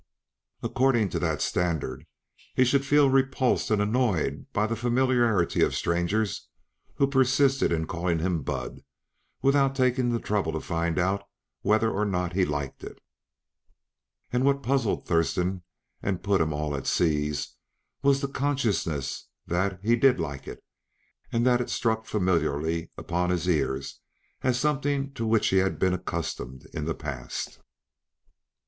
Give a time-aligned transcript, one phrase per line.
[0.63, 2.07] According to that standard,
[2.55, 6.47] he should feel repulsed and annoyed by the familiarity of strangers
[6.95, 8.79] who persisted in calling him "Bud"
[9.43, 11.29] without taking the trouble to find out
[11.61, 12.99] whether or not he liked it.
[14.33, 15.61] And what puzzled Thurston
[16.01, 17.31] and put him all at sea
[18.01, 20.63] was the consciousness that he did like it,
[21.31, 23.99] and that it struck familiarly upon his ears
[24.41, 27.59] as something to which he had been accustomed in the past.